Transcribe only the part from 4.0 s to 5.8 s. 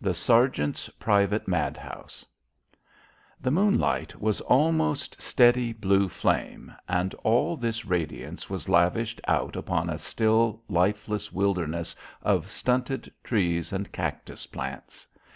was almost steady